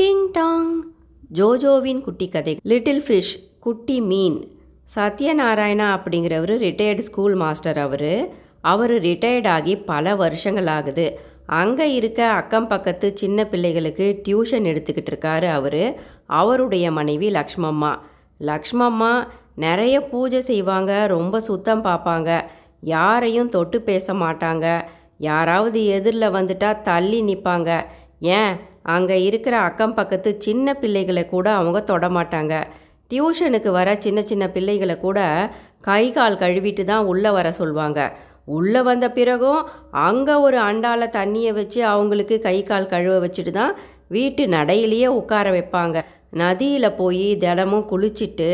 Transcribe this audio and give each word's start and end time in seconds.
டிங் 0.00 0.24
Tang. 0.32 0.72
ஜோஜோவின் 1.34 2.00
குட்டி 2.00 2.28
கதை. 2.28 2.58
Little 2.62 3.02
fish 3.02 3.30
குட்டி 3.60 4.00
மீன். 4.00 4.36
சத்யநாராயணா 4.94 5.86
அப்படிங்கிறவர் 5.96 6.52
ரிட்டையர்டு 6.64 6.98
ஸ்கூல் 6.98 7.34
மாஸ்டர் 7.34 7.78
அவர். 7.78 8.34
அவர் 8.60 8.90
ரிட்டையர்ட் 8.90 9.48
ஆகி 9.48 9.76
பல 9.76 10.14
வருஷங்கள் 10.14 10.66
ஆகுது 10.66 11.20
அங்கே 11.46 11.86
இருக்க 11.92 12.28
அக்கம் 12.40 12.68
பக்கத்து 12.68 13.16
சின்ன 13.16 13.46
பிள்ளைகளுக்கு 13.46 14.22
டியூஷன் 14.28 14.68
எடுத்துக்கிட்டு 14.72 15.12
இருக்காரு 15.14 15.48
அவர். 15.50 16.00
அவருடைய 16.26 16.92
மனைவி 16.92 17.30
லக்ஷ்மம்மா. 17.30 17.98
லக்ஷ்மம்மா 18.40 19.26
நிறைய 19.54 20.00
பூஜை 20.00 20.40
செய்வாங்க 20.40 21.06
ரொம்ப 21.06 21.40
சுத்தம் 21.40 21.84
பார்ப்பாங்க. 21.84 22.42
யாரையும் 22.80 23.48
தொட்டு 23.48 23.80
பேச 23.80 24.12
மாட்டாங்க. 24.12 24.82
யாராவது 25.18 25.86
எதிரில் 25.86 26.34
வந்துட்டால் 26.38 26.82
தள்ளி 26.82 27.22
நிற்பாங்க 27.22 27.84
ஏன்? 28.20 28.52
அங்கே 28.82 29.16
இருக்கிற 29.22 29.54
அக்கம் 29.58 29.94
பக்கத்து 29.94 30.30
சின்ன 30.38 30.74
பிள்ளைகளை 30.74 31.24
கூட 31.26 31.46
அவங்க 31.50 31.78
தொட 31.80 32.08
மாட்டாங்க 32.08 32.54
டியூஷனுக்கு 33.10 33.70
வர 33.70 33.88
சின்ன 33.98 34.20
சின்ன 34.22 34.44
பிள்ளைகளை 34.48 34.96
கூட 34.96 35.18
கை 35.80 36.04
கால் 36.12 36.38
கழுவிட்டு 36.38 36.84
தான் 36.84 37.04
உள்ளே 37.04 37.30
வர 37.30 37.48
சொல்லுவாங்க 37.50 38.00
உள்ளே 38.46 38.80
வந்த 38.82 39.06
பிறகும் 39.10 39.60
அங்கே 39.90 40.34
ஒரு 40.34 40.58
அண்டால 40.58 41.08
தண்ணியை 41.10 41.52
வச்சு 41.52 41.80
அவங்களுக்கு 41.84 42.36
கை 42.38 42.62
கால் 42.62 42.86
கழுவ 42.86 43.14
வச்சுட்டு 43.24 43.50
தான் 43.50 43.72
வீட்டு 44.08 44.42
நடையிலேயே 44.46 45.08
உட்கார 45.20 45.46
வைப்பாங்க. 45.50 45.96
நதியில் 46.30 46.96
போய் 46.96 47.26
தினமும் 47.36 47.88
குளிச்சுட்டு 47.90 48.50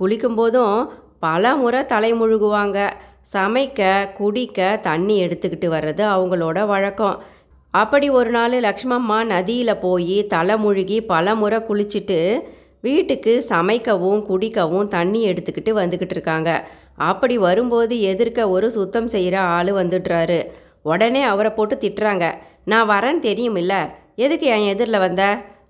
குளிக்கும்போதும் 0.00 0.78
பல 1.18 1.56
முறை 1.56 1.86
தலை 1.86 2.10
முழுகுவாங்க. 2.14 2.78
சமைக்க 3.32 3.80
குடிக்க 4.18 4.80
தண்ணி 4.82 5.16
எடுத்துக்கிட்டு 5.26 5.68
வர்றது 5.68 6.02
அவங்களோட 6.14 6.66
வழக்கம். 6.66 7.18
அப்படி 7.70 8.10
ஒரு 8.10 8.30
நாள் 8.30 8.54
லக்ஷ்மம்மா 8.60 9.24
நதியில் 9.24 9.76
போய் 9.76 10.26
தலை 10.26 10.56
முழுகி 10.58 11.00
பல 11.00 11.34
முறை 11.34 11.58
குளிச்சுட்டு 11.58 12.40
வீட்டுக்கு 12.80 13.44
சமைக்கவும் 13.48 14.20
குடிக்கவும் 14.28 14.88
தண்ணி 14.88 15.20
எடுத்துக்கிட்டு 15.32 15.72
வந்துக்கிட்டு 15.80 16.14
இருக்காங்க. 16.16 16.68
அப்படி 16.96 17.38
வரும்போது 17.38 18.00
எதிர்க்க 18.00 18.48
ஒரு 18.50 18.70
சுத்தம் 18.70 19.06
செய்கிற 19.06 19.40
ஆள் 19.40 19.66
வந்துடுறாரு. 19.66 20.46
உடனே 20.82 21.22
அவரை 21.22 21.52
போட்டு 21.52 21.76
திட்டுறாங்க. 21.76 22.34
நான் 22.64 22.88
வரேன்னு 22.88 23.18
தெரியும் 23.18 23.56
இல்லை 23.56 23.80
எதுக்கு 24.16 24.46
என் 24.46 24.66
எதிரில் 24.66 24.98
வந்த? 24.98 25.22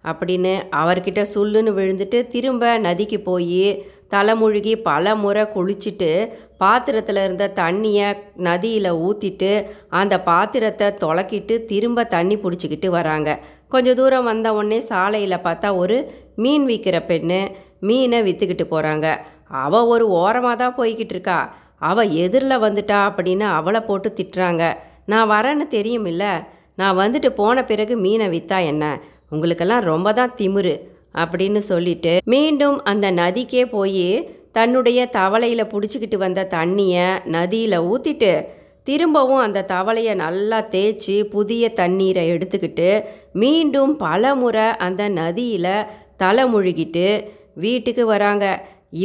அப்படின்னு 0.05 0.53
அவர்கிட்ட 0.71 1.21
சுள்ளுன்னு 1.35 1.73
விழுந்துட்டு 1.79 2.29
திரும்ப 2.29 2.79
நதிக்கு 2.79 3.21
போய் 3.21 3.85
தலைமுழுகி 4.11 4.83
பல 4.83 5.15
முறை 5.17 5.43
குளிச்சுட்டு 5.43 6.33
பாத்திரத்தில் 6.63 7.21
இருந்த 7.25 7.47
தண்ணியை 7.61 8.09
நதியில் 8.47 8.91
ஊற்றிட்டு 9.07 9.51
அந்த 10.01 10.15
பாத்திரத்தை 10.29 10.89
தொலக்கிட்டு 11.03 11.55
திரும்ப 11.71 12.05
தண்ணி 12.15 12.37
பிடிச்சிக்கிட்டு 12.45 12.89
வராங்க. 12.99 13.31
கொஞ்சம் 13.75 13.99
தூரம் 14.01 14.29
வந்த 14.31 14.49
உடனே 14.59 14.79
சாலையில் 14.91 15.45
பார்த்தா 15.47 15.69
ஒரு 15.83 15.97
மீன் 16.45 16.65
விற்கிற 16.71 16.97
பெண்ணு 17.11 17.41
மீனை 17.89 18.19
விற்றுக்கிட்டு 18.29 18.65
போகிறாங்க 18.73 19.07
அவள் 19.65 19.91
ஒரு 19.95 20.05
ஓரமாக 20.21 20.57
தான் 20.63 20.77
போய்கிட்டு 20.79 21.15
இருக்கா. 21.17 21.39
அவள் 21.91 22.11
எதிரில் 22.25 22.63
வந்துட்டா 22.65 22.99
அப்படின்னு 23.09 23.47
அவளை 23.59 23.81
போட்டு 23.89 24.09
திட்டுறாங்க. 24.19 24.65
நான் 25.13 25.31
வரேன்னு 25.35 25.67
தெரியும் 25.77 26.09
இல்லை 26.13 26.33
நான் 26.81 26.99
வந்துட்டு 27.03 27.29
போன 27.41 27.65
பிறகு 27.71 27.95
மீனை 28.05 28.27
விற்றா 28.35 28.59
என்ன? 28.73 28.85
உங்களுக்கெல்லாம் 29.35 29.89
ரொம்ப 29.93 30.09
தான் 30.19 30.35
திமிரு 30.39 30.75
அப்படின்னு 31.23 31.61
சொல்லிட்டு 31.71 32.13
மீண்டும் 32.33 32.77
அந்த 32.91 33.07
நதிக்கே 33.21 33.63
போய் 33.77 34.05
தன்னுடைய 34.55 35.01
தவளையில் 35.19 35.71
பிடிச்சிக்கிட்டு 35.73 36.17
வந்த 36.17 36.49
தண்ணியை 36.57 37.07
நதியில் 37.37 37.85
ஊற்றிட்டு 37.91 38.33
திரும்பவும் 38.87 39.43
அந்த 39.47 39.65
தவளையை 39.73 40.15
நல்லா 40.15 40.59
தேய்ச்சி 40.75 41.17
புதிய 41.35 41.65
தண்ணீரை 41.81 42.23
எடுத்துக்கிட்டு 42.35 42.89
மீண்டும் 43.43 43.93
பல 43.97 44.35
முறை 44.35 44.67
அந்த 44.87 45.03
நதியில் 45.21 45.75
தலை 46.17 46.45
முழுகிட்டு 46.45 47.07
வீட்டுக்கு 47.65 48.05
வராங்க. 48.07 48.45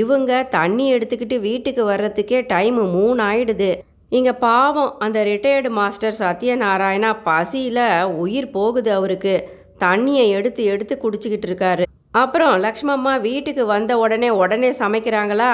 இவங்க 0.02 0.32
தண்ணி 0.56 0.86
எடுத்துக்கிட்டு 0.94 1.38
வீட்டுக்கு 1.40 1.84
வர்றதுக்கே 1.86 2.40
டைமு 2.54 2.84
மூணு 2.96 3.22
ஆயிடுது 3.24 3.70
இங்கே 4.12 4.34
பாவம் 4.46 4.92
அந்த 5.00 5.19
ரிட்டையர்டு 5.24 5.69
மாஸ்டர் 5.69 6.19
சத்யநாராயணா 6.19 7.12
பசியில் 7.24 7.84
உயிர் 8.24 8.50
போகுது 8.50 8.92
அவருக்கு. 8.94 9.36
தண்ணியை 9.80 10.25
எடுத்து 10.38 10.64
எடுத்து 10.74 10.96
குடிச்சிக்கிட்டு 11.03 11.48
இருக்காரு. 11.50 11.86
அப்புறம் 12.22 12.53
லக்ஷ்மம்மா 12.66 13.14
வீட்டுக்கு 13.26 13.64
வந்த 13.72 13.94
உடனே 14.02 14.30
உடனே 14.42 14.70
சமைக்கிறாங்களா? 14.81 15.50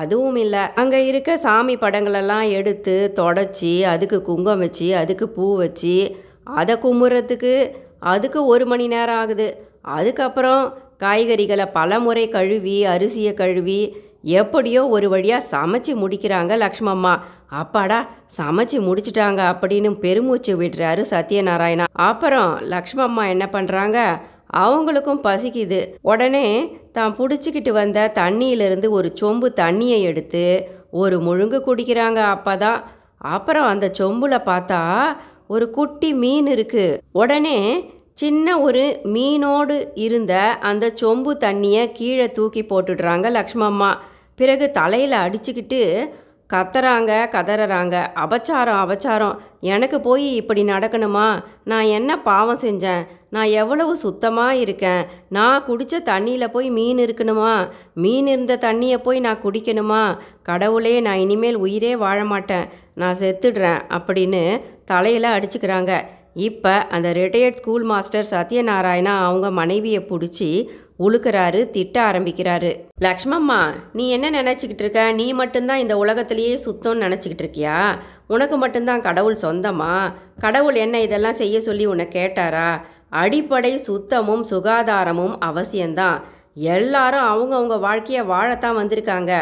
அதுவும் 0.00 0.38
இல்லை. 0.44 0.62
அங்கே 0.80 0.98
இருக்க 1.10 1.30
சாமி 1.44 1.74
படங்களெல்லாம் 1.82 2.46
எடுத்து 2.58 2.94
தொடச்சி 3.18 3.72
அதுக்கு 3.92 4.18
குங்கம் 4.28 4.62
வச்சு 4.64 4.88
அதுக்கு 5.00 5.26
பூ 5.36 5.46
வச்சு 5.62 5.96
அதை 6.60 6.74
கும்புறத்துக்கு 6.84 7.52
அதுக்கு 8.12 8.40
ஒரு 8.52 8.64
மணி 8.72 8.86
நேரம் 8.94 9.20
ஆகுது. 9.22 9.48
அதுக்கப்புறம் 9.96 10.62
காய்கறிகளை 11.04 11.66
பல 11.78 11.98
முறை 12.04 12.24
கழுவி 12.36 12.76
அரிசியை 12.94 13.32
கழுவி 13.40 13.80
எப்படியோ 14.40 14.82
ஒரு 14.96 15.08
வழியாக 15.14 15.48
சமைச்சு 15.50 15.92
முடிக்கிறாங்க 16.02 16.52
லக்ஷ்மம்மா 16.62 17.12
அப்பாடா 17.60 17.98
சமைச்சு 18.38 18.78
முடிச்சிட்டாங்க 18.86 19.40
அப்படின்னு 19.50 19.90
பெருமூச்சு 20.04 20.54
விடுறாரு 20.62 21.02
சத்யநாராயணா. 21.12 21.86
அப்புறம் 22.08 22.50
லக்ஷ்மம்மா 22.74 23.24
என்ன 23.34 23.44
பண்ணுறாங்க 23.52 23.98
அவங்களுக்கும் 24.50 25.22
பசிக்குது. 25.28 25.80
உடனே 26.10 26.46
தான் 26.92 27.16
பிடிச்சிக்கிட்டு 27.18 27.72
வந்த 27.80 28.08
தண்ணியிலிருந்து 28.20 28.88
ஒரு 28.98 29.08
சொம்பு 29.20 29.48
தண்ணியை 29.62 29.98
எடுத்து 30.10 30.44
ஒரு 31.02 31.16
முழுங்கு 31.20 31.58
குடிக்கிறாங்க 31.66 32.20
அப்போ 32.34 32.54
தான். 32.56 32.80
அப்புறம் 33.34 33.66
அந்த 33.72 33.86
சொம்பில் 33.98 34.46
பார்த்தா 34.50 34.80
ஒரு 35.54 35.66
குட்டி 35.70 36.10
மீன் 36.22 36.48
இருக்குது 36.54 36.98
உடனே 37.12 37.58
சின்ன 38.22 38.46
ஒரு 38.60 38.82
மீனோடு 39.14 39.74
இருந்த 40.04 40.34
அந்த 40.70 40.84
சொம்பு 41.00 41.32
தண்ணியை 41.44 41.82
கீழே 41.92 42.26
தூக்கி 42.38 42.62
போட்டுடுறாங்க 42.62 43.26
லக்ஷ்மம்மா. 43.38 43.90
பிறகு 44.40 44.66
தலையில் 44.78 45.16
அடிச்சுக்கிட்டு 45.24 45.82
கத்துறாங்க 46.52 47.28
கதறாங்க 47.30 48.08
அபச்சாரம் 48.14 48.80
அபச்சாரம். 48.82 49.38
எனக்கு 49.60 50.00
போய் 50.00 50.34
இப்படி 50.34 50.62
நடக்கணுமா? 50.62 51.44
நான் 51.64 51.82
என்ன 51.82 52.22
பாவம் 52.22 52.58
செஞ்சேன்? 52.58 53.06
நான் 53.30 53.44
எவ்வளவு 53.44 53.96
சுத்தமாக 53.96 54.54
இருக்கேன்? 54.54 55.04
நான் 55.28 55.64
குடித்த 55.64 56.00
தண்ணியில் 56.00 56.48
போய் 56.48 56.70
மீன் 56.70 56.98
இருக்கணுமா? 56.98 57.68
மீன் 57.94 58.26
இருந்த 58.26 58.56
தண்ணியை 58.56 58.96
போய் 58.96 59.20
நான் 59.20 59.42
குடிக்கணுமா? 59.42 60.18
கடவுளே 60.42 61.00
நான் 61.00 61.16
இனிமேல் 61.16 61.56
உயிரே 61.56 61.96
வாழ 61.96 62.24
மாட்டேன். 62.24 62.68
நான் 62.94 63.18
செத்துடுறேன் 63.20 63.80
அப்படின்னு 63.88 64.60
தலையில் 64.84 65.22
அடிச்சுக்கிறாங்க. 65.22 66.04
இப்போ 66.36 66.72
அந்த 66.90 67.12
ரிட்டையர்ட் 67.12 67.60
ஸ்கூல் 67.60 67.84
மாஸ்டர் 67.84 68.26
சத்யநாராயணா 68.30 69.12
அவங்க 69.26 69.50
மனைவியை 69.50 70.00
பிடிச்சி 70.00 70.68
உழுக்கிறாரு 70.98 71.70
திட்ட 71.70 71.96
ஆரம்பிக்கிறாரு. 72.10 72.70
லக்ஷ்மம்மா 73.00 73.74
நீ 73.92 74.10
என்ன 74.10 74.30
நினச்சிக்கிட்டு 74.30 74.84
இருக்க? 74.84 75.12
நீ 75.12 75.32
மட்டும்தான் 75.32 75.78
இந்த 75.78 75.96
உலகத்திலேயே 75.96 76.54
சுத்தம்னு 76.66 77.04
நினச்சிக்கிட்டு 77.06 77.44
இருக்கியா? 77.46 77.98
உனக்கு 78.28 78.56
மட்டும்தான் 78.56 79.00
கடவுள் 79.00 79.42
சொந்தமா? 79.42 80.12
கடவுள் 80.38 80.74
என்ன 80.74 81.00
இதெல்லாம் 81.00 81.40
செய்ய 81.42 81.60
சொல்லி 81.60 81.86
உன்னை 81.86 82.06
கேட்டாரா? 82.06 82.80
அடிப்படை 83.10 83.76
சுத்தமும் 83.76 84.44
சுகாதாரமும் 84.50 85.36
அவசியம்தான். 85.44 86.18
எல்லாரும் 86.54 87.28
அவங்கவுங்க 87.32 87.78
வாழ்க்கையை 87.80 88.24
வாழத்தான் 88.26 88.80
வந்திருக்காங்க. 88.82 89.32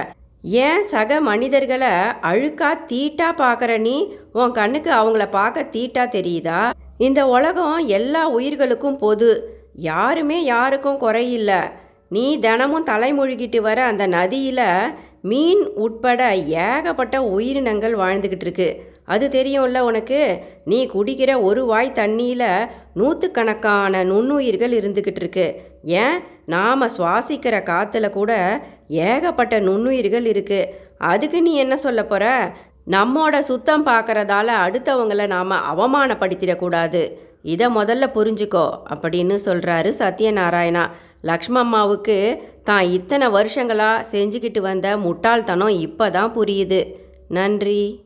ஏன் 0.42 0.82
சக 0.84 1.20
மனிதர்களை 1.20 1.92
அழுக்கா 2.30 2.70
தீட்டா 2.92 3.28
பார்க்குற 3.42 3.78
நீ? 3.78 3.96
உன் 4.32 4.50
கண்ணுக்கு 4.50 4.90
அவங்கள 4.92 5.30
பார்க்க 5.30 5.70
தீட்டா 5.76 6.04
தெரியுதா? 6.16 6.70
இந்த 6.98 7.26
உலகம் 7.26 7.78
எல்லா 7.86 8.28
உயிர்களுக்கும் 8.28 8.96
பொது. 8.96 9.58
யாருமே 9.74 10.44
யாருக்கும் 10.44 11.00
குறையில்லை. 11.00 11.70
நீ 12.08 12.38
தினமும் 12.38 12.86
தலைமொழிகிட்டு 12.86 13.60
வர 13.60 13.84
அந்த 13.84 14.06
நதியில் 14.06 14.92
மீன் 15.22 15.66
உட்பட 15.74 16.34
ஏகப்பட்ட 16.36 17.22
உயிரினங்கள் 17.22 17.96
வாழ்ந்துக்கிட்டு 17.96 18.40
இருக்கு. 18.40 18.92
அது 19.04 19.28
தெரியும்ல 19.28 19.78
உனக்கு? 19.78 20.38
நீ 20.64 20.86
குடிக்கிற 20.86 21.42
ஒரு 21.42 21.64
வாய் 21.64 21.92
தண்ணியில் 21.94 22.68
நூற்றுக்கணக்கான 22.94 24.04
நுண்ணுயிர்கள் 24.04 24.72
இருந்துக்கிட்டு 24.72 25.16
இருக்கு. 25.16 25.62
ஏன்? 25.82 26.20
நாம் 26.46 26.82
சுவாசிக்கிற 26.82 27.62
காற்றுல 27.62 28.10
கூட 28.10 28.60
ஏகப்பட்ட 28.88 29.60
நுண்ணுயிர்கள் 29.60 30.24
இருக்குது 30.24 30.66
அதுக்கு 30.98 31.42
நீ 31.42 31.54
என்ன 31.54 31.76
சொல்ல 31.76 32.04
போகிற 32.04 32.56
நம்மோட 32.86 33.38
சுத்தம் 33.38 33.86
பார்க்கறதால 33.86 34.48
அடுத்தவங்களை 34.64 35.26
நாம் 35.26 35.50
அவமானப்படுத்திடக்கூடாது. 35.50 37.12
இதை 37.42 37.66
முதல்ல 37.66 38.04
புரிஞ்சுக்கோ 38.14 38.70
அப்படின்னு 38.88 39.38
சொல்கிறாரு 39.44 39.92
சத்யநாராயணா. 39.98 40.90
லக்ஷ்மம்மாவுக்கு 41.22 42.38
தான் 42.64 42.84
இத்தனை 42.84 43.28
வருஷங்களாக 43.28 44.06
செஞ்சுக்கிட்டு 44.12 44.60
வந்த 44.60 44.96
முட்டாள்தனம் 44.96 45.68
இப்போ 45.68 46.10
தான் 46.10 46.34
புரியுது. 46.34 46.94
நன்றி. 47.28 48.04